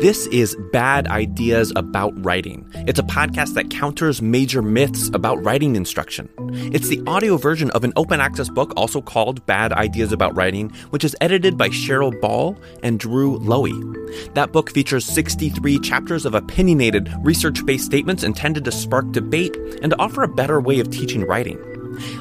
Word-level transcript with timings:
This 0.00 0.26
is 0.28 0.56
Bad 0.70 1.08
Ideas 1.08 1.72
About 1.74 2.12
Writing. 2.24 2.70
It's 2.86 3.00
a 3.00 3.02
podcast 3.02 3.54
that 3.54 3.68
counters 3.68 4.22
major 4.22 4.62
myths 4.62 5.10
about 5.12 5.42
writing 5.42 5.74
instruction. 5.74 6.28
It's 6.72 6.86
the 6.86 7.02
audio 7.08 7.36
version 7.36 7.72
of 7.72 7.82
an 7.82 7.92
open 7.96 8.20
access 8.20 8.48
book, 8.48 8.72
also 8.76 9.00
called 9.02 9.44
Bad 9.46 9.72
Ideas 9.72 10.12
About 10.12 10.36
Writing, 10.36 10.70
which 10.90 11.02
is 11.02 11.16
edited 11.20 11.58
by 11.58 11.68
Cheryl 11.70 12.18
Ball 12.20 12.56
and 12.84 13.00
Drew 13.00 13.40
Loewe. 13.40 13.96
That 14.34 14.52
book 14.52 14.70
features 14.70 15.04
63 15.04 15.80
chapters 15.80 16.24
of 16.24 16.34
opinionated, 16.36 17.12
research 17.22 17.66
based 17.66 17.86
statements 17.86 18.22
intended 18.22 18.64
to 18.66 18.70
spark 18.70 19.10
debate 19.10 19.56
and 19.82 19.90
to 19.90 19.98
offer 19.98 20.22
a 20.22 20.28
better 20.28 20.60
way 20.60 20.78
of 20.78 20.90
teaching 20.90 21.24
writing. 21.24 21.58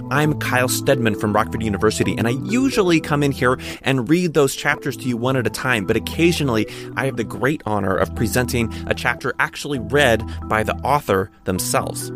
I'm 0.09 0.39
Kyle 0.39 0.67
Stedman 0.67 1.19
from 1.19 1.33
Rockford 1.33 1.63
University, 1.63 2.17
and 2.17 2.27
I 2.27 2.31
usually 2.31 2.99
come 2.99 3.23
in 3.23 3.31
here 3.31 3.59
and 3.81 4.09
read 4.09 4.33
those 4.33 4.55
chapters 4.55 4.97
to 4.97 5.07
you 5.07 5.17
one 5.17 5.37
at 5.37 5.47
a 5.47 5.49
time, 5.49 5.85
but 5.85 5.95
occasionally 5.95 6.67
I 6.95 7.05
have 7.05 7.17
the 7.17 7.23
great 7.23 7.61
honor 7.65 7.95
of 7.95 8.13
presenting 8.15 8.73
a 8.87 8.93
chapter 8.93 9.33
actually 9.39 9.79
read 9.79 10.23
by 10.47 10.63
the 10.63 10.75
author 10.77 11.29
themselves. 11.45 12.11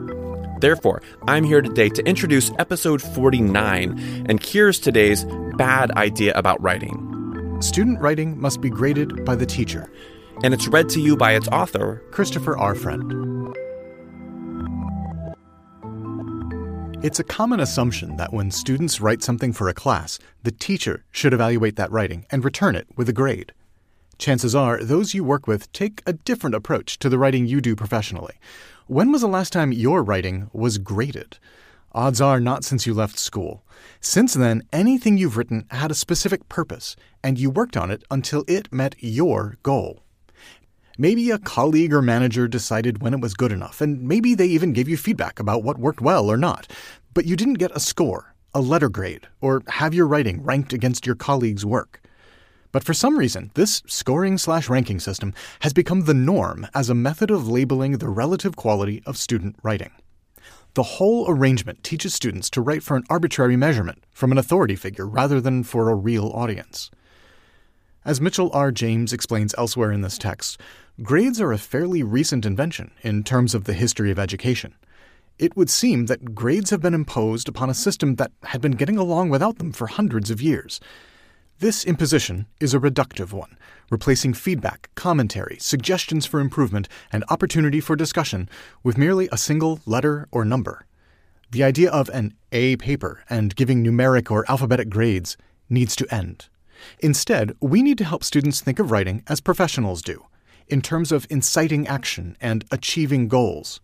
Therefore, 0.59 1.01
I'm 1.27 1.43
here 1.43 1.61
today 1.61 1.89
to 1.89 2.05
introduce 2.05 2.51
episode 2.59 3.01
49, 3.01 4.25
and 4.27 4.43
here's 4.43 4.79
today's 4.79 5.25
bad 5.57 5.91
idea 5.91 6.33
about 6.35 6.61
writing. 6.61 7.07
Student 7.61 7.99
writing 7.99 8.39
must 8.39 8.61
be 8.61 8.69
graded 8.69 9.25
by 9.25 9.35
the 9.35 9.45
teacher. 9.45 9.91
And 10.43 10.53
it's 10.53 10.67
read 10.67 10.89
to 10.89 10.99
you 10.99 11.15
by 11.15 11.33
its 11.33 11.47
author, 11.49 12.01
Christopher 12.11 12.57
R. 12.57 12.73
Friend. 12.73 13.55
It's 17.03 17.19
a 17.19 17.23
common 17.23 17.59
assumption 17.59 18.17
that 18.17 18.31
when 18.31 18.51
students 18.51 19.01
write 19.01 19.23
something 19.23 19.53
for 19.53 19.67
a 19.67 19.73
class, 19.73 20.19
the 20.43 20.51
teacher 20.51 21.03
should 21.09 21.33
evaluate 21.33 21.75
that 21.77 21.91
writing 21.91 22.27
and 22.29 22.45
return 22.45 22.75
it 22.75 22.85
with 22.95 23.09
a 23.09 23.13
grade. 23.13 23.53
Chances 24.19 24.53
are 24.53 24.83
those 24.83 25.15
you 25.15 25.23
work 25.23 25.47
with 25.47 25.73
take 25.73 26.03
a 26.05 26.13
different 26.13 26.55
approach 26.55 26.99
to 26.99 27.09
the 27.09 27.17
writing 27.17 27.47
you 27.47 27.59
do 27.59 27.75
professionally. 27.75 28.35
When 28.85 29.11
was 29.11 29.21
the 29.21 29.27
last 29.27 29.51
time 29.51 29.71
your 29.71 30.03
writing 30.03 30.51
was 30.53 30.77
graded? 30.77 31.39
Odds 31.91 32.21
are 32.21 32.39
not 32.39 32.63
since 32.63 32.85
you 32.85 32.93
left 32.93 33.17
school. 33.17 33.63
Since 33.99 34.35
then, 34.35 34.61
anything 34.71 35.17
you've 35.17 35.37
written 35.37 35.65
had 35.71 35.89
a 35.89 35.95
specific 35.95 36.47
purpose, 36.49 36.95
and 37.23 37.39
you 37.39 37.49
worked 37.49 37.75
on 37.75 37.89
it 37.89 38.03
until 38.11 38.45
it 38.47 38.71
met 38.71 38.93
your 38.99 39.57
goal. 39.63 40.03
Maybe 41.01 41.31
a 41.31 41.39
colleague 41.39 41.95
or 41.95 42.03
manager 42.03 42.47
decided 42.47 43.01
when 43.01 43.15
it 43.15 43.21
was 43.21 43.33
good 43.33 43.51
enough, 43.51 43.81
and 43.81 44.03
maybe 44.03 44.35
they 44.35 44.45
even 44.45 44.71
gave 44.71 44.87
you 44.87 44.97
feedback 44.97 45.39
about 45.39 45.63
what 45.63 45.79
worked 45.79 45.99
well 45.99 46.29
or 46.29 46.37
not. 46.37 46.71
But 47.15 47.25
you 47.25 47.35
didn't 47.35 47.55
get 47.55 47.75
a 47.75 47.79
score, 47.79 48.35
a 48.53 48.61
letter 48.61 48.87
grade, 48.87 49.27
or 49.41 49.63
have 49.67 49.95
your 49.95 50.05
writing 50.05 50.43
ranked 50.43 50.73
against 50.73 51.07
your 51.07 51.15
colleague's 51.15 51.65
work. 51.65 52.03
But 52.71 52.83
for 52.83 52.93
some 52.93 53.17
reason, 53.17 53.49
this 53.55 53.81
scoring 53.87 54.37
slash 54.37 54.69
ranking 54.69 54.99
system 54.99 55.33
has 55.61 55.73
become 55.73 56.01
the 56.01 56.13
norm 56.13 56.67
as 56.75 56.87
a 56.87 56.93
method 56.93 57.31
of 57.31 57.47
labeling 57.47 57.93
the 57.93 58.07
relative 58.07 58.55
quality 58.55 59.01
of 59.07 59.17
student 59.17 59.55
writing. 59.63 59.93
The 60.75 60.83
whole 60.83 61.25
arrangement 61.27 61.83
teaches 61.83 62.13
students 62.13 62.47
to 62.51 62.61
write 62.61 62.83
for 62.83 62.95
an 62.95 63.05
arbitrary 63.09 63.55
measurement 63.55 64.03
from 64.11 64.31
an 64.31 64.37
authority 64.37 64.75
figure 64.75 65.07
rather 65.07 65.41
than 65.41 65.63
for 65.63 65.89
a 65.89 65.95
real 65.95 66.27
audience. 66.27 66.91
As 68.03 68.19
Mitchell 68.19 68.49
R. 68.51 68.71
James 68.71 69.13
explains 69.13 69.53
elsewhere 69.59 69.91
in 69.91 70.01
this 70.01 70.17
text, 70.17 70.59
Grades 70.99 71.39
are 71.39 71.53
a 71.53 71.57
fairly 71.57 72.03
recent 72.03 72.45
invention 72.45 72.91
in 73.01 73.23
terms 73.23 73.55
of 73.55 73.63
the 73.63 73.73
history 73.73 74.11
of 74.11 74.19
education. 74.19 74.75
It 75.39 75.55
would 75.55 75.69
seem 75.69 76.07
that 76.07 76.35
grades 76.35 76.69
have 76.69 76.81
been 76.81 76.93
imposed 76.93 77.47
upon 77.47 77.69
a 77.69 77.73
system 77.73 78.15
that 78.15 78.33
had 78.43 78.61
been 78.61 78.73
getting 78.73 78.97
along 78.97 79.29
without 79.29 79.57
them 79.57 79.71
for 79.71 79.87
hundreds 79.87 80.29
of 80.29 80.41
years. 80.41 80.79
This 81.59 81.85
imposition 81.85 82.45
is 82.59 82.73
a 82.73 82.79
reductive 82.79 83.31
one, 83.31 83.57
replacing 83.89 84.33
feedback, 84.33 84.89
commentary, 84.93 85.57
suggestions 85.59 86.25
for 86.25 86.39
improvement, 86.39 86.89
and 87.11 87.23
opportunity 87.29 87.79
for 87.79 87.95
discussion 87.95 88.49
with 88.83 88.97
merely 88.97 89.29
a 89.31 89.37
single 89.37 89.79
letter 89.85 90.27
or 90.29 90.43
number. 90.43 90.85
The 91.51 91.63
idea 91.63 91.89
of 91.89 92.09
an 92.09 92.35
A 92.51 92.75
paper 92.75 93.23
and 93.29 93.55
giving 93.55 93.83
numeric 93.83 94.29
or 94.29 94.45
alphabetic 94.51 94.89
grades 94.89 95.37
needs 95.69 95.95
to 95.95 96.13
end. 96.13 96.49
Instead, 96.99 97.55
we 97.61 97.81
need 97.81 97.97
to 97.97 98.05
help 98.05 98.23
students 98.23 98.59
think 98.59 98.77
of 98.77 98.91
writing 98.91 99.23
as 99.27 99.39
professionals 99.39 100.01
do 100.01 100.25
in 100.67 100.81
terms 100.81 101.11
of 101.11 101.27
inciting 101.29 101.87
action 101.87 102.37
and 102.41 102.65
achieving 102.71 103.27
goals. 103.27 103.79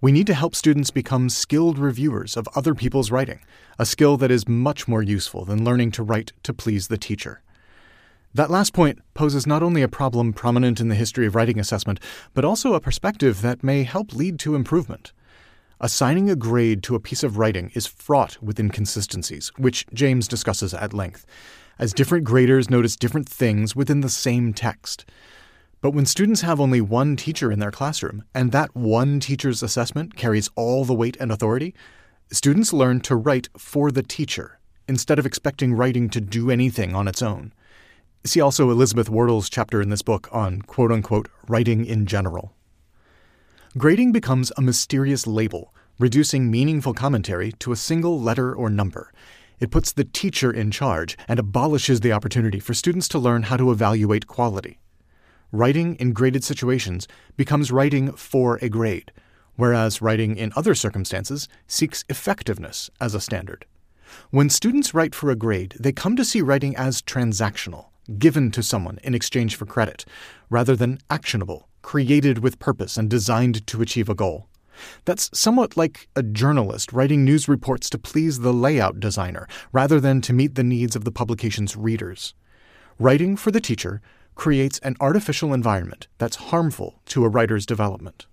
We 0.00 0.12
need 0.12 0.26
to 0.26 0.34
help 0.34 0.54
students 0.54 0.90
become 0.90 1.30
skilled 1.30 1.78
reviewers 1.78 2.36
of 2.36 2.48
other 2.54 2.74
people's 2.74 3.10
writing, 3.10 3.40
a 3.78 3.86
skill 3.86 4.16
that 4.18 4.30
is 4.30 4.46
much 4.46 4.86
more 4.86 5.02
useful 5.02 5.44
than 5.44 5.64
learning 5.64 5.92
to 5.92 6.02
write 6.02 6.32
to 6.42 6.52
please 6.52 6.88
the 6.88 6.98
teacher. 6.98 7.42
That 8.34 8.50
last 8.50 8.74
point 8.74 9.00
poses 9.14 9.46
not 9.46 9.62
only 9.62 9.80
a 9.80 9.88
problem 9.88 10.34
prominent 10.34 10.78
in 10.78 10.88
the 10.88 10.94
history 10.94 11.26
of 11.26 11.34
writing 11.34 11.58
assessment, 11.58 11.98
but 12.34 12.44
also 12.44 12.74
a 12.74 12.80
perspective 12.80 13.40
that 13.40 13.64
may 13.64 13.82
help 13.82 14.12
lead 14.12 14.38
to 14.40 14.54
improvement. 14.54 15.12
Assigning 15.80 16.28
a 16.28 16.36
grade 16.36 16.82
to 16.82 16.94
a 16.94 17.00
piece 17.00 17.22
of 17.22 17.38
writing 17.38 17.70
is 17.74 17.86
fraught 17.86 18.36
with 18.42 18.60
inconsistencies, 18.60 19.50
which 19.56 19.86
James 19.94 20.28
discusses 20.28 20.74
at 20.74 20.92
length, 20.92 21.24
as 21.78 21.94
different 21.94 22.24
graders 22.24 22.68
notice 22.68 22.96
different 22.96 23.28
things 23.28 23.74
within 23.74 24.00
the 24.00 24.08
same 24.08 24.52
text. 24.52 25.06
But 25.82 25.90
when 25.90 26.06
students 26.06 26.40
have 26.40 26.58
only 26.58 26.80
one 26.80 27.16
teacher 27.16 27.52
in 27.52 27.58
their 27.58 27.70
classroom, 27.70 28.24
and 28.34 28.50
that 28.52 28.74
one 28.74 29.20
teacher's 29.20 29.62
assessment 29.62 30.16
carries 30.16 30.50
all 30.56 30.84
the 30.84 30.94
weight 30.94 31.16
and 31.20 31.30
authority, 31.30 31.74
students 32.30 32.72
learn 32.72 33.00
to 33.00 33.14
write 33.14 33.48
for 33.58 33.90
the 33.90 34.02
teacher 34.02 34.58
instead 34.88 35.18
of 35.18 35.26
expecting 35.26 35.74
writing 35.74 36.08
to 36.10 36.20
do 36.20 36.50
anything 36.50 36.94
on 36.94 37.06
its 37.06 37.20
own. 37.20 37.52
See 38.24 38.40
also 38.40 38.70
Elizabeth 38.70 39.10
Wardle's 39.10 39.50
chapter 39.50 39.82
in 39.82 39.90
this 39.90 40.02
book 40.02 40.28
on 40.32 40.62
quote 40.62 40.90
unquote 40.90 41.28
writing 41.46 41.84
in 41.84 42.06
general. 42.06 42.54
Grading 43.76 44.12
becomes 44.12 44.50
a 44.56 44.62
mysterious 44.62 45.26
label, 45.26 45.74
reducing 45.98 46.50
meaningful 46.50 46.94
commentary 46.94 47.52
to 47.52 47.72
a 47.72 47.76
single 47.76 48.18
letter 48.18 48.54
or 48.54 48.70
number. 48.70 49.12
It 49.60 49.70
puts 49.70 49.92
the 49.92 50.04
teacher 50.04 50.50
in 50.50 50.70
charge 50.70 51.18
and 51.28 51.38
abolishes 51.38 52.00
the 52.00 52.12
opportunity 52.12 52.60
for 52.60 52.74
students 52.74 53.08
to 53.08 53.18
learn 53.18 53.44
how 53.44 53.56
to 53.58 53.70
evaluate 53.70 54.26
quality 54.26 54.78
writing 55.52 55.94
in 55.96 56.12
graded 56.12 56.44
situations 56.44 57.06
becomes 57.36 57.72
writing 57.72 58.12
for 58.12 58.58
a 58.62 58.68
grade, 58.68 59.12
whereas 59.56 60.02
writing 60.02 60.36
in 60.36 60.52
other 60.56 60.74
circumstances 60.74 61.48
seeks 61.66 62.04
effectiveness 62.08 62.90
as 63.00 63.14
a 63.14 63.20
standard. 63.20 63.64
When 64.30 64.50
students 64.50 64.94
write 64.94 65.14
for 65.14 65.30
a 65.30 65.36
grade, 65.36 65.74
they 65.78 65.92
come 65.92 66.16
to 66.16 66.24
see 66.24 66.42
writing 66.42 66.76
as 66.76 67.02
transactional, 67.02 67.86
given 68.18 68.50
to 68.52 68.62
someone 68.62 68.98
in 69.02 69.14
exchange 69.14 69.56
for 69.56 69.66
credit, 69.66 70.04
rather 70.48 70.76
than 70.76 71.00
actionable, 71.10 71.68
created 71.82 72.38
with 72.38 72.58
purpose 72.58 72.96
and 72.96 73.10
designed 73.10 73.66
to 73.66 73.82
achieve 73.82 74.08
a 74.08 74.14
goal. 74.14 74.48
That's 75.04 75.30
somewhat 75.32 75.76
like 75.76 76.08
a 76.14 76.22
journalist 76.22 76.92
writing 76.92 77.24
news 77.24 77.48
reports 77.48 77.88
to 77.90 77.98
please 77.98 78.40
the 78.40 78.52
layout 78.52 79.00
designer 79.00 79.48
rather 79.72 80.00
than 80.00 80.20
to 80.22 80.32
meet 80.32 80.54
the 80.54 80.64
needs 80.64 80.94
of 80.94 81.04
the 81.04 81.12
publication's 81.12 81.76
readers. 81.76 82.34
Writing 82.98 83.36
for 83.36 83.50
the 83.50 83.60
teacher 83.60 84.00
creates 84.36 84.78
an 84.80 84.94
artificial 85.00 85.52
environment 85.52 86.06
that's 86.18 86.36
harmful 86.36 87.00
to 87.06 87.24
a 87.24 87.28
writer's 87.28 87.66
development. 87.66 88.26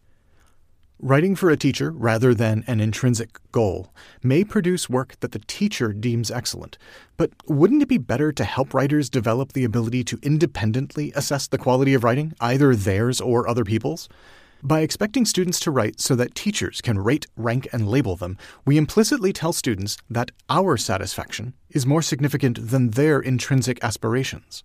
Writing 1.00 1.36
for 1.36 1.50
a 1.50 1.58
teacher 1.58 1.92
rather 1.92 2.34
than 2.34 2.64
an 2.68 2.80
intrinsic 2.80 3.38
goal 3.52 3.94
may 4.22 4.44
produce 4.44 4.90
work 4.90 5.20
that 5.20 5.34
the 5.34 5.42
teacher 5.48 5.92
deems 5.92 6.32
excellent, 6.32 6.78
but 7.18 7.32
wouldn't 7.46 7.82
it 7.82 7.90
be 7.90 7.98
better 7.98 8.32
to 8.32 8.44
help 8.46 8.74
writers 8.74 9.10
develop 9.10 9.52
the 9.52 9.66
ability 9.66 10.04
to 10.06 10.20
independently 10.22 11.12
assess 11.14 11.48
the 11.48 11.58
quality 11.58 11.94
of 11.94 12.06
writing, 12.06 12.34
either 12.40 12.74
theirs 12.76 13.20
or 13.20 13.50
other 13.50 13.66
people's? 13.66 14.08
By 14.66 14.80
expecting 14.80 15.26
students 15.26 15.60
to 15.62 15.72
write 15.72 16.00
so 16.00 16.16
that 16.16 16.36
teachers 16.36 16.80
can 16.80 16.98
rate, 16.98 17.28
rank, 17.36 17.68
and 17.74 17.90
label 17.90 18.16
them, 18.16 18.38
we 18.66 18.78
implicitly 18.78 19.34
tell 19.34 19.52
students 19.52 19.98
that 20.10 20.32
our 20.50 20.78
satisfaction 20.78 21.54
is 21.70 21.86
more 21.86 22.02
significant 22.02 22.70
than 22.70 22.92
their 22.92 23.20
intrinsic 23.20 23.84
aspirations. 23.84 24.64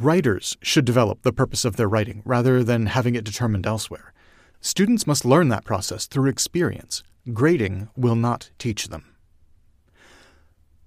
Writers 0.00 0.56
should 0.62 0.86
develop 0.86 1.20
the 1.20 1.32
purpose 1.32 1.66
of 1.66 1.76
their 1.76 1.86
writing 1.86 2.22
rather 2.24 2.64
than 2.64 2.86
having 2.86 3.16
it 3.16 3.24
determined 3.24 3.66
elsewhere. 3.66 4.14
Students 4.62 5.06
must 5.06 5.26
learn 5.26 5.50
that 5.50 5.66
process 5.66 6.06
through 6.06 6.30
experience. 6.30 7.02
Grading 7.34 7.90
will 7.94 8.14
not 8.14 8.48
teach 8.58 8.88
them. 8.88 9.14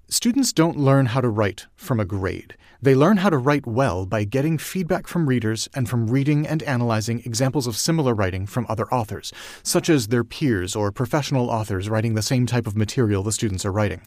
Students 0.09 0.51
don't 0.51 0.79
learn 0.79 1.05
how 1.07 1.21
to 1.21 1.29
write 1.29 1.67
from 1.75 1.99
a 1.99 2.05
grade. 2.05 2.57
They 2.81 2.95
learn 2.95 3.17
how 3.17 3.29
to 3.29 3.37
write 3.37 3.67
well 3.67 4.07
by 4.07 4.23
getting 4.23 4.57
feedback 4.57 5.05
from 5.05 5.29
readers 5.29 5.69
and 5.75 5.87
from 5.87 6.07
reading 6.07 6.47
and 6.47 6.63
analyzing 6.63 7.19
examples 7.19 7.67
of 7.67 7.77
similar 7.77 8.15
writing 8.15 8.47
from 8.47 8.65
other 8.67 8.91
authors, 8.91 9.31
such 9.61 9.91
as 9.91 10.07
their 10.07 10.23
peers 10.23 10.75
or 10.75 10.91
professional 10.91 11.51
authors 11.51 11.87
writing 11.87 12.15
the 12.15 12.23
same 12.23 12.47
type 12.47 12.65
of 12.65 12.75
material 12.75 13.21
the 13.21 13.31
students 13.31 13.63
are 13.63 13.71
writing. 13.71 14.01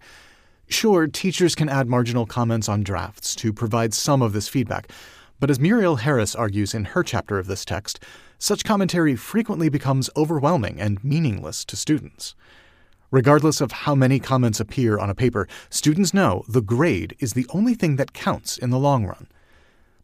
Sure, 0.68 1.06
teachers 1.06 1.54
can 1.54 1.68
add 1.68 1.88
marginal 1.88 2.26
comments 2.26 2.68
on 2.68 2.82
drafts 2.82 3.36
to 3.36 3.52
provide 3.52 3.94
some 3.94 4.20
of 4.20 4.32
this 4.32 4.48
feedback, 4.48 4.90
but 5.38 5.50
as 5.50 5.60
Muriel 5.60 5.96
Harris 5.96 6.34
argues 6.34 6.74
in 6.74 6.86
her 6.86 7.04
chapter 7.04 7.38
of 7.38 7.46
this 7.46 7.64
text, 7.64 8.02
such 8.38 8.64
commentary 8.64 9.14
frequently 9.14 9.68
becomes 9.68 10.10
overwhelming 10.16 10.80
and 10.80 11.02
meaningless 11.04 11.64
to 11.66 11.76
students. 11.76 12.34
Regardless 13.12 13.60
of 13.60 13.70
how 13.70 13.94
many 13.94 14.18
comments 14.18 14.58
appear 14.58 14.98
on 14.98 15.08
a 15.08 15.14
paper, 15.14 15.46
students 15.70 16.12
know 16.12 16.42
the 16.48 16.60
grade 16.60 17.14
is 17.20 17.34
the 17.34 17.46
only 17.50 17.74
thing 17.74 17.96
that 17.96 18.12
counts 18.12 18.58
in 18.58 18.70
the 18.70 18.78
long 18.78 19.06
run. 19.06 19.28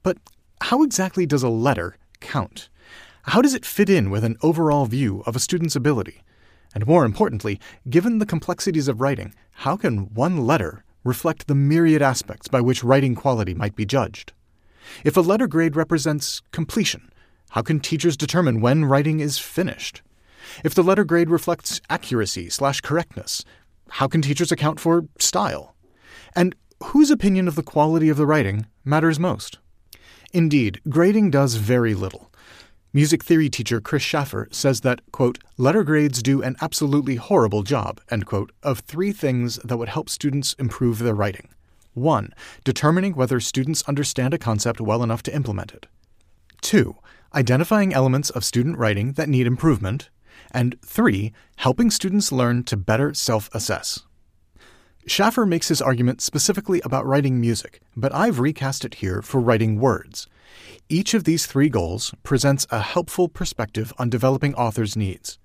But 0.03 0.19
how 0.61 0.85
exactly 0.85 1.27
does 1.27 1.43
a 1.43 1.49
letter 1.49 1.97
count? 2.21 2.69
How 3.25 3.43
does 3.43 3.55
it 3.55 3.67
fit 3.67 3.91
in 3.91 4.11
with 4.11 4.23
an 4.23 4.37
overall 4.43 4.87
view 4.87 5.25
of 5.27 5.35
a 5.35 5.41
student's 5.41 5.77
ability? 5.77 6.23
And 6.75 6.87
more 6.87 7.05
importantly, 7.05 7.61
given 7.89 8.19
the 8.19 8.27
complexities 8.27 8.89
of 8.89 9.01
writing, 9.01 9.35
how 9.53 9.77
can 9.77 10.15
one 10.15 10.47
letter 10.47 10.85
reflect 11.05 11.47
the 11.47 11.55
myriad 11.55 12.03
aspects 12.03 12.49
by 12.49 12.61
which 12.61 12.85
writing 12.85 13.15
quality 13.15 13.55
might 13.55 13.77
be 13.77 13.85
judged? 13.85 14.33
If 15.05 15.17
a 15.17 15.21
letter 15.21 15.47
grade 15.47 15.77
represents 15.77 16.43
completion, 16.51 17.13
how 17.51 17.63
can 17.63 17.81
teachers 17.81 18.17
determine 18.17 18.61
when 18.61 18.85
writing 18.85 19.21
is 19.21 19.39
finished? 19.39 20.03
If 20.65 20.75
the 20.75 20.83
letter 20.83 21.05
grade 21.05 21.31
reflects 21.31 21.81
accuracy 21.91 22.49
slash 22.51 22.81
correctness, 22.81 23.45
how 23.91 24.09
can 24.09 24.23
teachers 24.23 24.51
account 24.51 24.81
for 24.81 25.07
style? 25.19 25.75
And 26.35 26.55
whose 26.83 27.11
opinion 27.11 27.47
of 27.47 27.55
the 27.55 27.63
quality 27.63 28.09
of 28.09 28.17
the 28.17 28.27
writing 28.27 28.67
matters 28.85 29.21
most? 29.21 29.59
Indeed, 30.33 30.81
grading 30.89 31.31
does 31.31 31.55
very 31.57 31.95
little. 31.95 32.32
Music 32.95 33.25
theory 33.25 33.49
teacher 33.49 33.81
Kris 33.81 34.03
Shaffer 34.03 34.49
says 34.51 34.83
that, 34.83 35.01
quote, 35.13 35.39
letter 35.57 35.83
grades 35.83 36.23
do 36.23 36.43
an 36.43 36.57
absolutely 36.61 37.15
horrible 37.15 37.63
job, 37.63 38.03
end 38.11 38.27
quote, 38.27 38.53
of 38.63 38.81
three 38.81 39.13
things 39.13 39.57
that 39.65 39.79
would 39.79 39.89
help 39.89 40.11
students 40.11 40.53
improve 40.59 40.99
their 40.99 41.15
writing. 41.15 41.49
1. 41.95 42.35
Determining 42.65 43.15
whether 43.15 43.41
students 43.41 43.83
understand 43.89 44.35
a 44.35 44.39
concept 44.39 44.79
well 44.79 45.03
enough 45.03 45.23
to 45.23 45.35
implement 45.35 45.73
it. 45.73 45.87
2. 46.61 46.95
Identifying 47.35 47.95
elements 47.95 48.29
of 48.29 48.45
student 48.45 48.77
writing 48.77 49.15
that 49.15 49.29
need 49.31 49.47
improvement. 49.47 50.11
And 50.51 50.77
3. 50.85 51.33
Helping 51.57 51.91
students 51.91 52.31
learn 52.31 52.63
to 52.65 52.77
better 52.77 53.15
self 53.15 53.49
assess. 53.55 54.05
Shaffer 55.07 55.45
makes 55.45 55.67
his 55.69 55.83
argument 55.83 56.21
specifically 56.21 56.81
about 56.85 57.05
writing 57.05 57.41
music, 57.41 57.81
but 57.97 58.15
I've 58.15 58.39
recast 58.39 58.85
it 58.85 58.95
here 58.97 59.21
for 59.21 59.41
writing 59.41 59.81
words. 59.81 60.29
Each 60.89 61.13
of 61.13 61.25
these 61.25 61.45
three 61.47 61.69
goals 61.69 62.15
presents 62.23 62.69
a 62.71 62.81
helpful 62.81 63.29
perspective 63.29 63.93
on 63.99 64.11
developing 64.11 64.55
authors' 64.55 64.97
needs. 64.97 65.39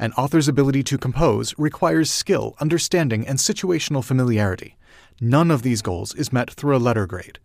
An 0.00 0.12
author's 0.14 0.48
ability 0.48 0.82
to 0.84 0.98
compose 0.98 1.54
requires 1.56 2.10
skill, 2.10 2.56
understanding, 2.60 3.26
and 3.26 3.38
situational 3.38 4.02
familiarity. 4.02 4.76
None 5.20 5.50
of 5.50 5.62
these 5.62 5.82
goals 5.82 6.12
is 6.14 6.32
met 6.32 6.50
through 6.50 6.76
a 6.76 6.78
letter 6.78 7.06
grade. 7.06 7.38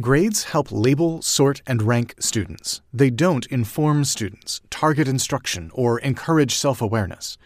Grades 0.00 0.44
help 0.44 0.68
label, 0.70 1.20
sort, 1.20 1.60
and 1.66 1.82
rank 1.82 2.14
students. 2.18 2.80
They 2.92 3.10
don't 3.10 3.44
inform 3.46 4.04
students, 4.04 4.60
target 4.70 5.08
instruction, 5.08 5.70
or 5.74 5.98
encourage 5.98 6.54
self 6.54 6.80
awareness. 6.80 7.36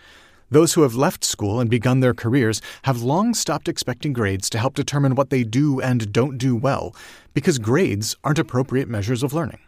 Those 0.54 0.74
who 0.74 0.82
have 0.82 0.94
left 0.94 1.24
school 1.24 1.58
and 1.58 1.68
begun 1.68 1.98
their 1.98 2.14
careers 2.14 2.62
have 2.82 3.02
long 3.02 3.34
stopped 3.34 3.66
expecting 3.66 4.12
grades 4.12 4.48
to 4.50 4.58
help 4.60 4.76
determine 4.76 5.16
what 5.16 5.30
they 5.30 5.42
do 5.42 5.80
and 5.80 6.12
don't 6.12 6.38
do 6.38 6.54
well, 6.54 6.94
because 7.32 7.58
grades 7.58 8.14
aren't 8.22 8.38
appropriate 8.38 8.88
measures 8.88 9.24
of 9.24 9.34
learning. 9.34 9.58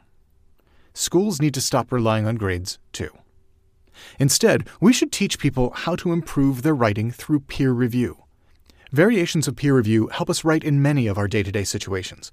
Schools 0.95 1.41
need 1.41 1.55
to 1.55 1.61
stop 1.61 1.91
relying 1.91 2.25
on 2.25 2.37
grades, 2.37 2.79
too. 2.93 3.11
Instead, 4.21 4.69
we 4.81 4.93
should 4.93 5.11
teach 5.11 5.41
people 5.41 5.73
how 5.75 5.97
to 5.97 6.13
improve 6.13 6.63
their 6.63 6.73
writing 6.73 7.11
through 7.11 7.41
peer 7.41 7.73
review. 7.73 8.23
Variations 8.93 9.49
of 9.49 9.57
peer 9.57 9.75
review 9.75 10.07
help 10.13 10.31
us 10.31 10.45
write 10.45 10.63
in 10.63 10.81
many 10.81 11.09
of 11.09 11.19
our 11.19 11.27
day 11.27 11.43
to 11.43 11.51
day 11.51 11.65
situations. 11.65 12.31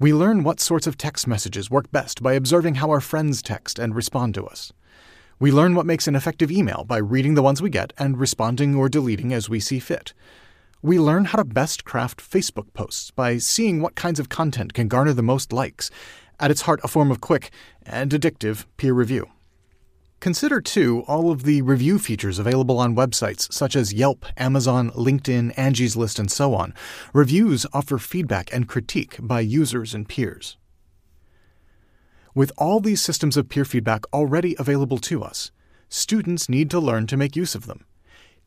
We 0.00 0.12
learn 0.12 0.42
what 0.42 0.58
sorts 0.58 0.88
of 0.88 0.98
text 0.98 1.28
messages 1.28 1.70
work 1.70 1.92
best 1.92 2.24
by 2.24 2.32
observing 2.32 2.74
how 2.74 2.90
our 2.90 3.00
friends 3.00 3.40
text 3.40 3.78
and 3.78 3.94
respond 3.94 4.34
to 4.34 4.44
us. 4.46 4.72
We 5.40 5.50
learn 5.50 5.74
what 5.74 5.86
makes 5.86 6.06
an 6.06 6.14
effective 6.14 6.50
email 6.50 6.84
by 6.84 6.98
reading 6.98 7.34
the 7.34 7.42
ones 7.42 7.60
we 7.60 7.68
get 7.68 7.92
and 7.98 8.18
responding 8.18 8.76
or 8.76 8.88
deleting 8.88 9.32
as 9.32 9.48
we 9.48 9.58
see 9.58 9.80
fit. 9.80 10.14
We 10.80 10.98
learn 10.98 11.24
how 11.26 11.38
to 11.38 11.44
best 11.44 11.84
craft 11.84 12.20
Facebook 12.20 12.72
posts 12.72 13.10
by 13.10 13.38
seeing 13.38 13.80
what 13.80 13.96
kinds 13.96 14.20
of 14.20 14.28
content 14.28 14.74
can 14.74 14.86
garner 14.86 15.12
the 15.12 15.22
most 15.22 15.52
likes, 15.52 15.90
at 16.38 16.50
its 16.50 16.62
heart, 16.62 16.80
a 16.84 16.88
form 16.88 17.10
of 17.10 17.20
quick 17.20 17.50
and 17.84 18.12
addictive 18.12 18.66
peer 18.76 18.92
review. 18.92 19.28
Consider, 20.20 20.60
too, 20.60 21.04
all 21.08 21.30
of 21.30 21.42
the 21.42 21.62
review 21.62 21.98
features 21.98 22.38
available 22.38 22.78
on 22.78 22.96
websites 22.96 23.52
such 23.52 23.74
as 23.74 23.92
Yelp, 23.92 24.24
Amazon, 24.36 24.90
LinkedIn, 24.92 25.52
Angie's 25.56 25.96
List, 25.96 26.18
and 26.18 26.30
so 26.30 26.54
on. 26.54 26.72
Reviews 27.12 27.66
offer 27.72 27.98
feedback 27.98 28.52
and 28.54 28.68
critique 28.68 29.16
by 29.20 29.40
users 29.40 29.94
and 29.94 30.08
peers. 30.08 30.56
With 32.34 32.50
all 32.58 32.80
these 32.80 33.00
systems 33.00 33.36
of 33.36 33.48
peer 33.48 33.64
feedback 33.64 34.02
already 34.12 34.56
available 34.58 34.98
to 34.98 35.22
us, 35.22 35.52
students 35.88 36.48
need 36.48 36.68
to 36.72 36.80
learn 36.80 37.06
to 37.06 37.16
make 37.16 37.36
use 37.36 37.54
of 37.54 37.66
them. 37.66 37.84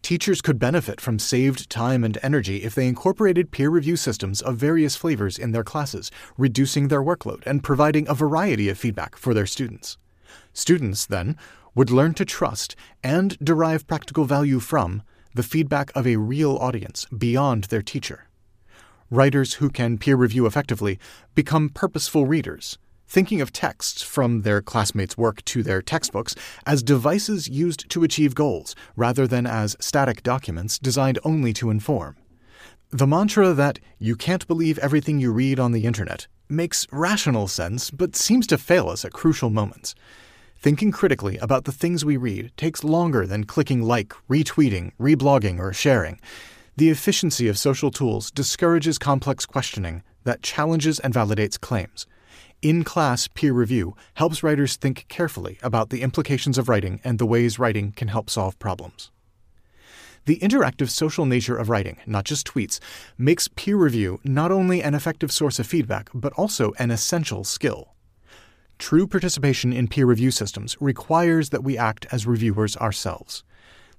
Teachers 0.02 0.42
could 0.42 0.60
benefit 0.60 1.00
from 1.00 1.20
saved 1.20 1.70
time 1.70 2.04
and 2.04 2.18
energy 2.22 2.64
if 2.64 2.76
they 2.76 2.86
incorporated 2.86 3.50
peer 3.50 3.70
review 3.70 3.96
systems 3.96 4.42
of 4.42 4.58
various 4.58 4.98
flavors 4.98 5.38
in 5.38 5.54
their 5.54 5.64
classes, 5.64 6.12
reducing 6.38 6.90
their 6.90 7.02
workload 7.02 7.44
and 7.46 7.64
providing 7.64 8.06
a 8.10 8.14
variety 8.14 8.68
of 8.68 8.78
feedback 8.78 9.16
for 9.16 9.34
their 9.34 9.46
students. 9.46 9.98
Students, 10.52 11.06
then, 11.06 11.38
would 11.74 11.90
learn 11.90 12.14
to 12.16 12.26
trust 12.26 12.76
and 13.02 13.40
derive 13.40 13.88
practical 13.88 14.26
value 14.26 14.60
from 14.60 15.02
the 15.34 15.44
feedback 15.44 15.96
of 15.96 16.06
a 16.06 16.18
real 16.18 16.58
audience 16.58 17.06
beyond 17.06 17.66
their 17.66 17.82
teacher. 17.82 18.28
Writers 19.10 19.56
who 19.56 19.70
can 19.70 19.98
peer 19.98 20.18
review 20.18 20.46
effectively 20.46 21.00
become 21.36 21.70
purposeful 21.70 22.26
readers 22.26 22.78
thinking 23.08 23.42
of 23.42 23.54
texts 23.54 24.02
from 24.02 24.42
their 24.42 24.62
classmates' 24.62 25.18
work 25.18 25.44
to 25.46 25.64
their 25.64 25.82
textbooks 25.82 26.36
as 26.66 26.84
devices 26.84 27.48
used 27.48 27.90
to 27.90 28.04
achieve 28.04 28.36
goals 28.36 28.76
rather 28.96 29.26
than 29.26 29.46
as 29.46 29.76
static 29.80 30.24
documents 30.24 30.78
designed 30.78 31.20
only 31.24 31.54
to 31.54 31.70
inform. 31.70 32.16
The 32.90 33.08
mantra 33.08 33.54
that 33.54 33.80
you 34.00 34.16
can't 34.16 34.48
believe 34.48 34.78
everything 34.80 35.20
you 35.20 35.32
read 35.32 35.60
on 35.60 35.72
the 35.72 35.86
internet 35.86 36.28
makes 36.50 36.88
rational 36.92 37.48
sense 37.48 37.92
but 37.92 38.16
seems 38.16 38.48
to 38.48 38.58
fail 38.58 38.90
us 38.90 39.04
at 39.04 39.14
crucial 39.14 39.50
moments. 39.50 39.94
Thinking 40.60 40.92
critically 40.92 41.38
about 41.38 41.66
the 41.66 41.72
things 41.72 42.04
we 42.04 42.18
read 42.18 42.52
takes 42.58 42.84
longer 42.84 43.28
than 43.28 43.44
clicking 43.44 43.84
like, 43.84 44.14
retweeting, 44.30 44.92
reblogging, 45.00 45.60
or 45.60 45.72
sharing. 45.72 46.20
The 46.78 46.90
efficiency 46.90 47.48
of 47.48 47.58
social 47.58 47.92
tools 47.92 48.32
discourages 48.32 48.98
complex 48.98 49.46
questioning 49.46 50.04
that 50.24 50.42
challenges 50.42 51.00
and 51.00 51.14
validates 51.14 51.60
claims. 51.60 52.08
In 52.64 52.84
class 52.84 53.28
peer 53.28 53.54
review 53.54 53.96
helps 54.16 54.42
writers 54.42 54.78
think 54.78 55.06
carefully 55.08 55.60
about 55.62 55.92
the 55.92 56.02
implications 56.02 56.58
of 56.58 56.68
writing 56.68 57.00
and 57.04 57.20
the 57.20 57.26
ways 57.26 57.60
writing 57.60 57.92
can 57.92 58.08
help 58.08 58.32
solve 58.32 58.58
problems. 58.58 59.12
The 60.26 60.40
interactive 60.40 60.90
social 60.90 61.28
nature 61.28 61.56
of 61.56 61.70
writing, 61.70 61.98
not 62.08 62.26
just 62.26 62.48
tweets, 62.48 62.80
makes 63.16 63.48
peer 63.48 63.78
review 63.78 64.20
not 64.24 64.52
only 64.52 64.82
an 64.82 64.96
effective 64.96 65.32
source 65.32 65.60
of 65.60 65.68
feedback, 65.68 66.10
but 66.16 66.34
also 66.34 66.74
an 66.80 66.90
essential 66.90 67.44
skill. 67.44 67.94
True 68.80 69.06
participation 69.06 69.72
in 69.72 69.88
peer 69.88 70.08
review 70.08 70.32
systems 70.32 70.76
requires 70.80 71.52
that 71.52 71.64
we 71.64 71.78
act 71.78 72.08
as 72.12 72.26
reviewers 72.26 72.76
ourselves. 72.78 73.44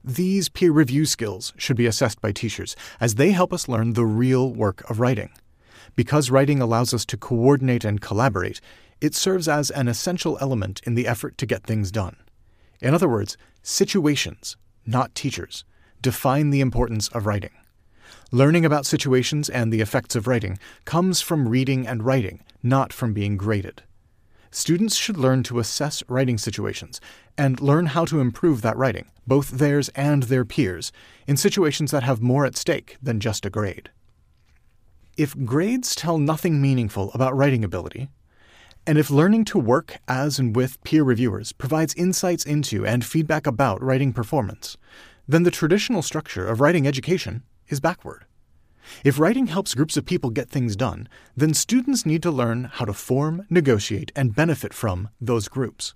These 0.02 0.48
peer 0.48 0.72
review 0.72 1.06
skills 1.06 1.52
should 1.56 1.76
be 1.76 1.86
assessed 1.86 2.20
by 2.20 2.32
teachers 2.32 2.74
as 3.00 3.14
they 3.14 3.30
help 3.30 3.52
us 3.52 3.68
learn 3.68 3.92
the 3.92 4.04
real 4.04 4.52
work 4.52 4.88
of 4.90 4.98
writing. 4.98 5.30
Because 5.96 6.30
writing 6.30 6.60
allows 6.60 6.94
us 6.94 7.04
to 7.06 7.16
coordinate 7.16 7.84
and 7.84 8.00
collaborate, 8.00 8.60
it 9.00 9.14
serves 9.14 9.48
as 9.48 9.70
an 9.70 9.88
essential 9.88 10.38
element 10.40 10.80
in 10.84 10.94
the 10.94 11.06
effort 11.06 11.38
to 11.38 11.46
get 11.46 11.64
things 11.64 11.90
done. 11.90 12.16
In 12.80 12.94
other 12.94 13.08
words, 13.08 13.36
situations, 13.62 14.56
not 14.86 15.14
teachers, 15.14 15.64
define 16.00 16.50
the 16.50 16.60
importance 16.60 17.08
of 17.08 17.26
writing. 17.26 17.52
Learning 18.30 18.64
about 18.64 18.86
situations 18.86 19.48
and 19.48 19.72
the 19.72 19.80
effects 19.80 20.14
of 20.14 20.26
writing 20.26 20.58
comes 20.84 21.20
from 21.20 21.48
reading 21.48 21.86
and 21.86 22.04
writing, 22.04 22.42
not 22.62 22.92
from 22.92 23.12
being 23.12 23.36
graded. 23.36 23.82
Students 24.50 24.96
should 24.96 25.18
learn 25.18 25.42
to 25.44 25.58
assess 25.58 26.02
writing 26.08 26.38
situations 26.38 27.00
and 27.36 27.60
learn 27.60 27.86
how 27.86 28.04
to 28.06 28.20
improve 28.20 28.62
that 28.62 28.76
writing, 28.76 29.10
both 29.26 29.50
theirs 29.50 29.90
and 29.90 30.24
their 30.24 30.44
peers, 30.44 30.90
in 31.26 31.36
situations 31.36 31.90
that 31.90 32.02
have 32.02 32.22
more 32.22 32.46
at 32.46 32.56
stake 32.56 32.96
than 33.02 33.20
just 33.20 33.44
a 33.44 33.50
grade. 33.50 33.90
If 35.18 35.36
grades 35.44 35.96
tell 35.96 36.16
nothing 36.16 36.62
meaningful 36.62 37.10
about 37.12 37.36
writing 37.36 37.64
ability, 37.64 38.08
and 38.86 38.96
if 38.96 39.10
learning 39.10 39.46
to 39.46 39.58
work 39.58 39.98
as 40.06 40.38
and 40.38 40.54
with 40.54 40.80
peer 40.84 41.02
reviewers 41.02 41.50
provides 41.50 41.92
insights 41.94 42.46
into 42.46 42.86
and 42.86 43.04
feedback 43.04 43.44
about 43.44 43.82
writing 43.82 44.12
performance, 44.12 44.76
then 45.26 45.42
the 45.42 45.50
traditional 45.50 46.02
structure 46.02 46.46
of 46.46 46.60
writing 46.60 46.86
education 46.86 47.42
is 47.66 47.80
backward. 47.80 48.26
If 49.02 49.18
writing 49.18 49.48
helps 49.48 49.74
groups 49.74 49.96
of 49.96 50.06
people 50.06 50.30
get 50.30 50.50
things 50.50 50.76
done, 50.76 51.08
then 51.36 51.52
students 51.52 52.06
need 52.06 52.22
to 52.22 52.30
learn 52.30 52.70
how 52.74 52.84
to 52.84 52.92
form, 52.92 53.44
negotiate, 53.50 54.12
and 54.14 54.36
benefit 54.36 54.72
from 54.72 55.08
those 55.20 55.48
groups. 55.48 55.94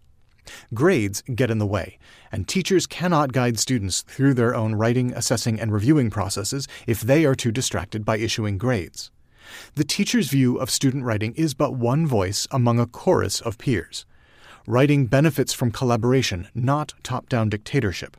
Grades 0.75 1.23
get 1.35 1.51
in 1.51 1.59
the 1.59 1.67
way, 1.67 1.99
and 2.31 2.49
teachers 2.49 2.87
cannot 2.87 3.33
guide 3.33 3.59
students 3.59 4.03
through 4.03 4.35
their 4.35 4.55
own 4.55 4.75
writing, 4.75 5.13
assessing, 5.15 5.61
and 5.61 5.73
reviewing 5.73 6.11
processes 6.11 6.67
if 6.87 7.01
they 7.01 7.25
are 7.25 7.35
too 7.35 7.53
distracted 7.53 8.05
by 8.05 8.19
issuing 8.19 8.59
grades. 8.59 9.11
The 9.75 9.85
teacher's 9.85 10.29
view 10.29 10.57
of 10.57 10.71
student 10.71 11.05
writing 11.05 11.35
is 11.35 11.55
but 11.55 11.75
one 11.75 12.07
voice 12.07 12.47
among 12.51 12.79
a 12.79 12.87
chorus 12.87 13.41
of 13.41 13.59
peers. 13.59 14.07
Writing 14.67 15.07
benefits 15.07 15.53
from 15.53 15.73
collaboration, 15.73 16.49
not 16.55 16.95
top 17.03 17.29
down 17.29 17.49
dictatorship. 17.49 18.17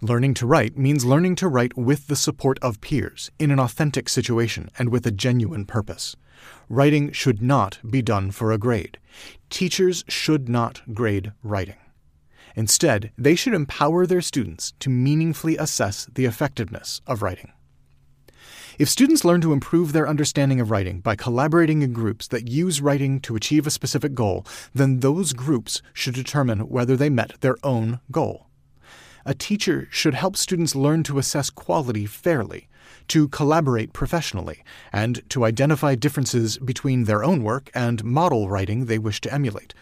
Learning 0.00 0.34
to 0.34 0.46
write 0.46 0.76
means 0.76 1.04
learning 1.04 1.36
to 1.36 1.48
write 1.48 1.76
with 1.76 2.08
the 2.08 2.16
support 2.16 2.58
of 2.60 2.80
peers, 2.80 3.30
in 3.38 3.50
an 3.50 3.60
authentic 3.60 4.08
situation, 4.08 4.68
and 4.78 4.88
with 4.88 5.06
a 5.06 5.12
genuine 5.12 5.64
purpose. 5.64 6.16
Writing 6.68 7.12
should 7.12 7.40
not 7.40 7.78
be 7.88 8.02
done 8.02 8.30
for 8.30 8.50
a 8.50 8.58
grade. 8.58 8.98
Teachers 9.52 10.02
should 10.08 10.48
not 10.48 10.80
grade 10.94 11.32
writing. 11.42 11.76
Instead, 12.56 13.12
they 13.18 13.34
should 13.34 13.52
empower 13.52 14.06
their 14.06 14.22
students 14.22 14.72
to 14.80 14.88
meaningfully 14.88 15.58
assess 15.58 16.08
the 16.14 16.24
effectiveness 16.24 17.02
of 17.06 17.20
writing. 17.20 17.52
If 18.78 18.88
students 18.88 19.26
learn 19.26 19.42
to 19.42 19.52
improve 19.52 19.92
their 19.92 20.08
understanding 20.08 20.58
of 20.58 20.70
writing 20.70 21.00
by 21.00 21.16
collaborating 21.16 21.82
in 21.82 21.92
groups 21.92 22.26
that 22.28 22.48
use 22.48 22.80
writing 22.80 23.20
to 23.20 23.36
achieve 23.36 23.66
a 23.66 23.70
specific 23.70 24.14
goal, 24.14 24.46
then 24.74 25.00
those 25.00 25.34
groups 25.34 25.82
should 25.92 26.14
determine 26.14 26.70
whether 26.70 26.96
they 26.96 27.10
met 27.10 27.38
their 27.42 27.56
own 27.62 28.00
goal. 28.10 28.46
A 29.26 29.34
teacher 29.34 29.86
should 29.90 30.14
help 30.14 30.34
students 30.34 30.74
learn 30.74 31.02
to 31.02 31.18
assess 31.18 31.50
quality 31.50 32.06
fairly, 32.06 32.68
to 33.08 33.28
collaborate 33.28 33.92
professionally, 33.92 34.62
and 34.92 35.28
to 35.30 35.44
identify 35.44 35.94
differences 35.94 36.58
between 36.58 37.04
their 37.04 37.24
own 37.24 37.42
work 37.42 37.70
and 37.74 38.04
model 38.04 38.48
writing 38.48 38.86
they 38.86 38.98
wish 38.98 39.20
to 39.22 39.32
emulate. 39.32 39.74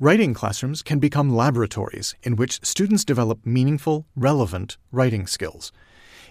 Writing 0.00 0.32
classrooms 0.32 0.82
can 0.82 0.98
become 0.98 1.34
laboratories 1.34 2.14
in 2.22 2.36
which 2.36 2.64
students 2.64 3.04
develop 3.04 3.44
meaningful, 3.44 4.06
relevant 4.14 4.76
writing 4.92 5.26
skills. 5.26 5.72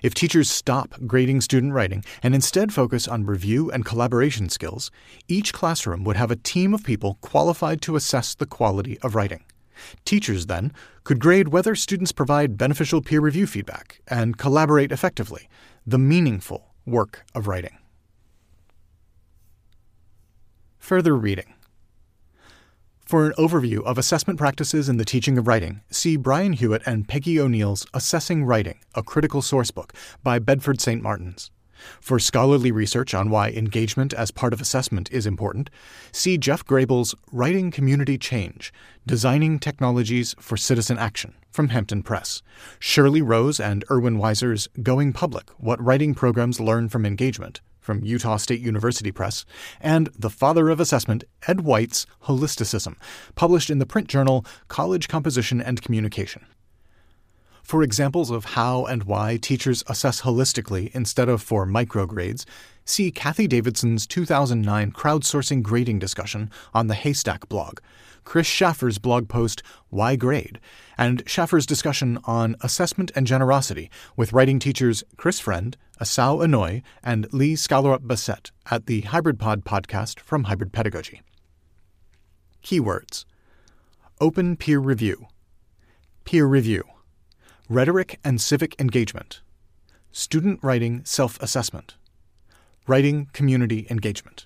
If 0.01 0.13
teachers 0.13 0.49
stop 0.49 0.93
grading 1.05 1.41
student 1.41 1.73
writing 1.73 2.05
and 2.21 2.35
instead 2.35 2.71
focus 2.71 3.07
on 3.07 3.25
review 3.25 3.71
and 3.71 3.83
collaboration 3.83 4.47
skills, 4.49 4.91
each 5.27 5.53
classroom 5.53 6.03
would 6.03 6.15
have 6.17 6.31
a 6.31 6.35
team 6.35 6.73
of 6.73 6.83
people 6.83 7.17
qualified 7.21 7.81
to 7.81 7.95
assess 7.95 8.35
the 8.35 8.45
quality 8.45 8.99
of 9.01 9.15
writing. 9.15 9.43
Teachers, 10.05 10.45
then, 10.45 10.71
could 11.03 11.19
grade 11.19 11.49
whether 11.49 11.75
students 11.75 12.11
provide 12.11 12.57
beneficial 12.57 13.01
peer 13.01 13.21
review 13.21 13.47
feedback 13.47 14.01
and 14.07 14.37
collaborate 14.37 14.91
effectively, 14.91 15.49
the 15.87 15.97
meaningful 15.97 16.73
work 16.85 17.25
of 17.33 17.47
writing. 17.47 17.77
Further 20.79 21.15
reading. 21.15 21.53
For 23.05 23.25
an 23.25 23.31
overview 23.37 23.85
of 23.85 23.97
assessment 23.97 24.37
practices 24.37 24.89
in 24.89 24.97
the 24.97 25.05
teaching 25.05 25.37
of 25.37 25.47
writing, 25.47 25.79
see 25.89 26.17
Brian 26.17 26.57
Huot 26.57 26.81
and 26.85 27.07
Peggy 27.07 27.39
O'Neill's 27.39 27.87
Assessing 27.93 28.43
Writing, 28.43 28.79
a 28.95 29.01
Critical 29.01 29.41
Sourcebook 29.41 29.91
by 30.23 30.39
Bedford 30.39 30.81
St. 30.81 31.01
Martin's. 31.01 31.51
For 32.01 32.19
scholarly 32.19 32.71
research 32.71 33.13
on 33.13 33.29
why 33.29 33.49
engagement 33.49 34.13
as 34.13 34.31
part 34.31 34.53
of 34.53 34.61
assessment 34.61 35.11
is 35.11 35.25
important, 35.25 35.69
see 36.11 36.37
Jeff 36.37 36.65
Grabill's 36.65 37.15
Writing 37.31 37.71
Community 37.71 38.17
Change 38.17 38.73
Designing 39.05 39.59
Technologies 39.59 40.35
for 40.39 40.57
Citizen 40.57 40.97
Action 40.97 41.33
from 41.49 41.69
Hampton 41.69 42.03
Press, 42.03 42.41
Shirley 42.79 43.21
Rose 43.21 43.59
and 43.59 43.83
Irwin 43.89 44.17
Weiser's 44.17 44.67
Going 44.83 45.13
Public 45.13 45.49
What 45.57 45.83
Writing 45.83 46.13
Programs 46.13 46.59
Learn 46.59 46.89
from 46.89 47.05
Engagement 47.05 47.61
from 47.87 48.03
Utah 48.03 48.35
State 48.35 48.59
University 48.59 49.13
Press, 49.13 49.45
and 49.79 50.09
the 50.19 50.29
father 50.29 50.69
of 50.69 50.81
assessment, 50.81 51.23
Ed 51.47 51.61
White's 51.61 52.05
Holisticism, 52.25 52.97
published 53.35 53.69
in 53.69 53.79
the 53.79 53.85
print 53.85 54.09
journal 54.09 54.45
College 54.67 55.07
Composition 55.07 55.61
and 55.61 55.81
Communication. 55.81 56.45
For 57.67 57.83
examples 57.83 58.31
of 58.31 58.45
how 58.45 58.85
and 58.85 59.03
why 59.03 59.35
teachers 59.35 59.83
assess 59.87 60.21
holistically 60.21 60.89
instead 60.95 61.27
of 61.27 61.41
for 61.41 61.67
microgrades, 61.67 62.45
see 62.85 63.11
Cathy 63.11 63.45
Davidson's 63.45 64.07
2009 64.07 64.93
crowdsourcing 64.93 65.63
grading 65.63 65.99
discussion 65.99 66.49
on 66.73 66.87
the 66.87 66.93
HASTAC 66.93 67.49
blog, 67.49 67.79
Kris 68.23 68.47
Shaffer's 68.47 68.99
blog 68.99 69.27
post 69.27 69.63
Why 69.89 70.15
Grade, 70.15 70.61
and 70.97 71.21
Shaffer's 71.27 71.65
discussion 71.65 72.19
on 72.23 72.55
assessment 72.61 73.11
and 73.17 73.27
generosity 73.27 73.91
with 74.15 74.31
writing 74.31 74.59
teachers 74.59 75.03
Chris 75.17 75.41
Friend, 75.41 75.75
Asao 75.99 76.37
Inoue, 76.47 76.81
and 77.03 77.27
Lee 77.33 77.55
Skallerup 77.55 78.07
Bessette 78.07 78.51
at 78.71 78.85
the 78.85 79.01
Hybrid 79.01 79.39
Pod 79.39 79.65
podcast 79.65 80.21
from 80.21 80.45
Hybrid 80.45 80.71
Pedagogy. 80.71 81.21
Keywords. 82.63 83.25
Open 84.21 84.55
peer 84.55 84.79
review, 84.79 85.27
peer 86.23 86.45
review 86.45 86.85
Rhetoric 87.69 88.17
and 88.23 88.39
Civic 88.39 88.79
Engagement, 88.79 89.41
Student 90.13 90.61
Writing 90.63 91.03
Self 91.03 91.37
Assessment, 91.41 91.95
Writing 92.87 93.27
Community 93.33 93.85
Engagement. 93.89 94.45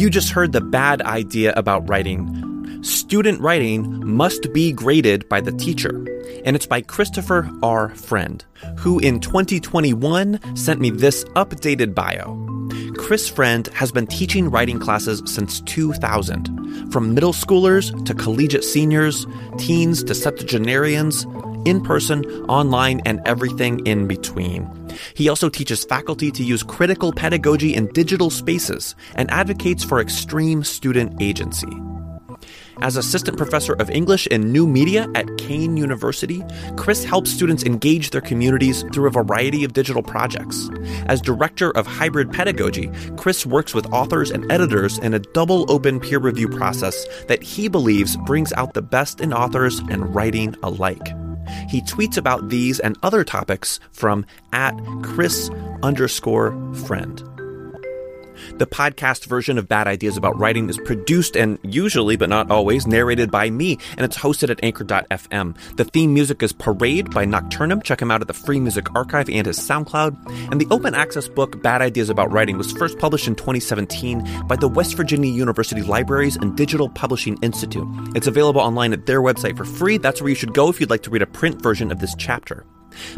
You 0.00 0.08
just 0.08 0.30
heard 0.30 0.52
the 0.52 0.62
bad 0.62 1.02
idea 1.02 1.52
about 1.58 1.86
writing. 1.86 2.82
Student 2.82 3.38
writing 3.38 4.02
must 4.02 4.50
be 4.50 4.72
graded 4.72 5.28
by 5.28 5.42
the 5.42 5.52
teacher. 5.52 5.90
And 6.42 6.56
it's 6.56 6.64
by 6.64 6.80
Christopher 6.80 7.50
R. 7.62 7.90
Friend, 7.90 8.42
who 8.78 8.98
in 9.00 9.20
2021 9.20 10.56
sent 10.56 10.80
me 10.80 10.88
this 10.88 11.24
updated 11.36 11.94
bio. 11.94 12.34
Chris 12.96 13.28
Friend 13.28 13.66
has 13.74 13.92
been 13.92 14.06
teaching 14.06 14.50
writing 14.50 14.78
classes 14.78 15.22
since 15.26 15.60
2000, 15.60 16.90
from 16.90 17.12
middle 17.12 17.34
schoolers 17.34 17.92
to 18.06 18.14
collegiate 18.14 18.64
seniors, 18.64 19.26
teens 19.58 20.02
to 20.04 20.14
septuagenarians, 20.14 21.26
in 21.66 21.82
person, 21.82 22.24
online, 22.46 23.02
and 23.04 23.20
everything 23.26 23.86
in 23.86 24.06
between. 24.06 24.66
He 25.14 25.28
also 25.28 25.48
teaches 25.48 25.84
faculty 25.84 26.30
to 26.30 26.42
use 26.42 26.62
critical 26.62 27.12
pedagogy 27.12 27.74
in 27.74 27.86
digital 27.88 28.30
spaces 28.30 28.94
and 29.14 29.30
advocates 29.30 29.84
for 29.84 30.00
extreme 30.00 30.64
student 30.64 31.20
agency. 31.20 31.68
As 32.82 32.96
assistant 32.96 33.36
professor 33.36 33.74
of 33.74 33.90
English 33.90 34.26
and 34.30 34.52
new 34.52 34.66
media 34.66 35.06
at 35.14 35.36
Kean 35.36 35.76
University, 35.76 36.42
Chris 36.76 37.04
helps 37.04 37.30
students 37.30 37.62
engage 37.62 38.10
their 38.10 38.22
communities 38.22 38.84
through 38.92 39.06
a 39.06 39.10
variety 39.10 39.64
of 39.64 39.74
digital 39.74 40.02
projects. 40.02 40.70
As 41.06 41.20
director 41.20 41.70
of 41.72 41.86
hybrid 41.86 42.32
pedagogy, 42.32 42.90
Chris 43.18 43.44
works 43.44 43.74
with 43.74 43.92
authors 43.92 44.30
and 44.30 44.50
editors 44.50 44.96
in 44.98 45.12
a 45.12 45.18
double 45.18 45.70
open 45.70 46.00
peer 46.00 46.18
review 46.18 46.48
process 46.48 47.06
that 47.26 47.42
he 47.42 47.68
believes 47.68 48.16
brings 48.18 48.52
out 48.54 48.72
the 48.72 48.82
best 48.82 49.20
in 49.20 49.34
authors 49.34 49.80
and 49.90 50.14
writing 50.14 50.54
alike. 50.62 51.06
He 51.68 51.82
tweets 51.82 52.16
about 52.16 52.48
these 52.48 52.80
and 52.80 52.96
other 53.02 53.24
topics 53.24 53.80
from 53.92 54.26
at 54.52 54.72
Chris 55.02 55.50
underscore 55.82 56.52
friend. 56.86 57.22
The 58.58 58.66
podcast 58.66 59.26
version 59.26 59.58
of 59.58 59.68
Bad 59.68 59.86
Ideas 59.86 60.16
About 60.16 60.38
Writing 60.38 60.68
is 60.68 60.78
produced 60.78 61.36
and 61.36 61.58
usually, 61.62 62.16
but 62.16 62.28
not 62.28 62.50
always, 62.50 62.86
narrated 62.86 63.30
by 63.30 63.50
me, 63.50 63.78
and 63.96 64.04
it's 64.04 64.16
hosted 64.16 64.50
at 64.50 64.62
Anchor.fm. 64.62 65.56
The 65.76 65.84
theme 65.84 66.14
music 66.14 66.42
is 66.42 66.52
Parade 66.52 67.10
by 67.10 67.24
Nocturnum. 67.24 67.82
Check 67.82 68.02
him 68.02 68.10
out 68.10 68.20
at 68.20 68.26
the 68.26 68.34
Free 68.34 68.60
Music 68.60 68.94
Archive 68.94 69.28
and 69.28 69.46
his 69.46 69.58
SoundCloud. 69.58 70.50
And 70.50 70.60
the 70.60 70.66
open 70.70 70.94
access 70.94 71.28
book 71.28 71.62
Bad 71.62 71.82
Ideas 71.82 72.10
About 72.10 72.30
Writing 72.32 72.58
was 72.58 72.72
first 72.72 72.98
published 72.98 73.28
in 73.28 73.34
2017 73.34 74.46
by 74.46 74.56
the 74.56 74.68
West 74.68 74.94
Virginia 74.96 75.30
University 75.30 75.82
Libraries 75.82 76.36
and 76.36 76.56
Digital 76.56 76.88
Publishing 76.88 77.38
Institute. 77.42 77.86
It's 78.14 78.26
available 78.26 78.60
online 78.60 78.92
at 78.92 79.06
their 79.06 79.20
website 79.20 79.56
for 79.56 79.64
free. 79.64 79.98
That's 79.98 80.20
where 80.20 80.28
you 80.28 80.34
should 80.34 80.54
go 80.54 80.68
if 80.68 80.80
you'd 80.80 80.90
like 80.90 81.02
to 81.02 81.10
read 81.10 81.22
a 81.22 81.26
print 81.26 81.62
version 81.62 81.90
of 81.90 82.00
this 82.00 82.14
chapter. 82.16 82.64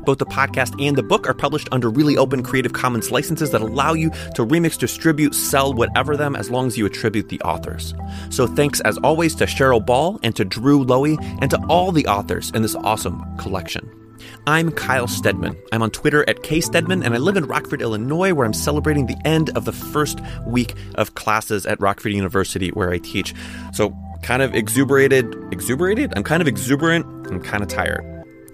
Both 0.05 0.19
the 0.19 0.27
podcast 0.27 0.81
and 0.85 0.97
the 0.97 1.03
book 1.03 1.29
are 1.29 1.35
published 1.35 1.69
under 1.73 1.89
really 1.89 2.17
open 2.17 2.43
Creative 2.43 2.73
Commons 2.73 3.11
licenses 3.11 3.51
that 3.51 3.61
allow 3.61 3.93
you 3.93 4.11
to 4.35 4.47
remix, 4.47 4.79
distribute, 4.79 5.35
sell, 5.35 5.73
whatever 5.73 6.17
them, 6.17 6.37
as 6.37 6.51
long 6.51 6.67
as 6.67 6.79
you 6.79 6.87
attribute 6.87 7.29
the 7.29 7.41
authors. 7.43 7.95
So 8.31 8.47
thanks 8.47 8.81
as 8.81 8.99
always 8.99 9.35
to 9.37 9.47
Cheryl 9.47 9.85
Ball 9.85 10.19
and 10.23 10.35
to 10.37 10.45
Drew 10.45 10.85
Loewe 10.85 11.17
and 11.41 11.51
to 11.51 11.61
all 11.69 11.93
the 11.93 12.07
authors 12.07 12.51
in 12.55 12.63
this 12.63 12.75
awesome 12.77 13.25
collection. 13.39 13.91
I'm 14.47 14.73
Kyle 14.73 15.07
Stedman. 15.07 15.57
I'm 15.73 15.83
on 15.83 15.91
Twitter 15.91 16.29
at 16.29 16.43
kstedman, 16.43 17.05
and 17.05 17.15
I 17.15 17.19
live 17.19 17.37
in 17.37 17.47
Rockford, 17.47 17.83
Illinois, 17.83 18.35
where 18.35 18.47
I'm 18.47 18.53
celebrating 18.53 19.07
the 19.07 19.17
end 19.25 19.51
of 19.57 19.65
the 19.65 19.73
first 19.73 20.21
week 20.47 20.75
of 20.97 21.15
classes 21.15 21.67
at 21.67 21.81
Rockford 21.81 22.13
University, 22.13 22.71
where 22.71 22.91
I 22.91 22.99
teach. 22.99 23.35
So, 23.73 23.97
kind 24.23 24.43
of 24.43 24.55
exuberated, 24.55 25.35
exuberated? 25.53 26.13
I'm 26.17 26.25
kind 26.25 26.41
of 26.41 26.49
exuberant. 26.49 27.07
I'm 27.29 27.41
kind 27.41 27.63
of 27.63 27.69
tired. 27.69 28.22